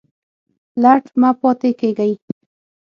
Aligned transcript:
لټ 0.81 1.05
مه 1.21 1.29
پاته 1.39 1.69
کیږئ 1.79 2.11